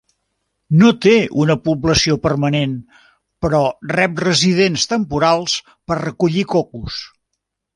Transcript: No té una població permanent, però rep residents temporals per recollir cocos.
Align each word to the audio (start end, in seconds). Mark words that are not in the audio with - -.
No 0.83 0.87
té 1.05 1.11
una 1.43 1.55
població 1.67 2.15
permanent, 2.23 2.73
però 3.47 3.61
rep 3.93 4.25
residents 4.25 4.89
temporals 4.95 5.59
per 5.91 5.99
recollir 6.03 6.47
cocos. 6.57 6.99